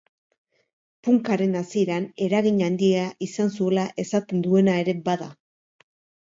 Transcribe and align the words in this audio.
Punkaren 1.07 1.51
hasieran 1.59 2.07
eragin 2.27 2.63
handia 2.69 3.03
izan 3.27 3.53
zuela 3.59 3.85
esaten 4.05 4.43
duena 4.49 4.75
ere 4.87 4.97
bada. 5.11 5.29